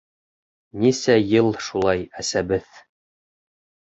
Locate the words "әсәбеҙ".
2.23-2.79